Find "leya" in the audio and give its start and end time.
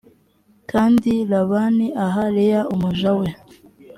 2.35-2.61